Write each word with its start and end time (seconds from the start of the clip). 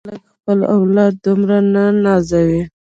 ياره 0.05 0.11
خلک 0.17 0.21
خپل 0.39 0.59
اولاد 0.75 1.13
دومره 1.25 1.57
نه 1.73 1.83
نازوي. 2.03 2.61